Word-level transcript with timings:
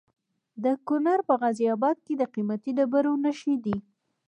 د 0.63 0.65
کونړ 0.87 1.19
په 1.27 1.33
غازي 1.41 1.65
اباد 1.75 1.97
کې 2.05 2.13
د 2.17 2.23
قیمتي 2.33 2.71
ډبرو 2.77 3.13
نښې 3.23 3.55
دي. 3.65 3.77